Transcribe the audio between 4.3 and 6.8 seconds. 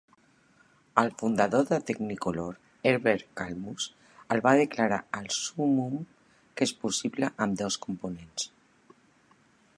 el va declarar el súmmum que és